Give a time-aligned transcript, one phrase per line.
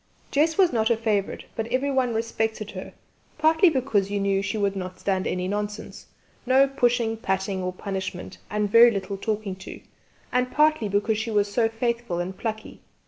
[0.31, 2.93] Jess was not a favourite, but everyone respected her,
[3.37, 6.07] partly because you knew she would not stand any nonsense
[6.43, 9.79] no pushing, patting or punishment, and very little talking to
[10.33, 12.79] and partly because she was so faithful and plucky.